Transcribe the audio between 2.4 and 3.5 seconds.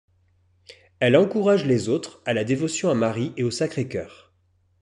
dévotion à Marie et